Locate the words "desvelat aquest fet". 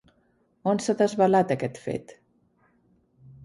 1.03-2.17